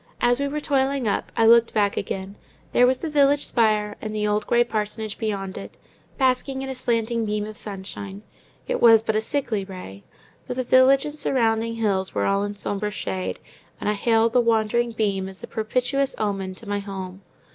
[0.19, 2.35] As we were toiling up, I looked back again;
[2.71, 5.77] there was the village spire, and the old grey parsonage beyond it,
[6.17, 10.03] basking in a slanting beam of sunshine—it was but a sickly ray,
[10.47, 13.37] but the village and surrounding hills were all in sombre shade,
[13.79, 17.21] and I hailed the wandering beam as a propitious omen to my home.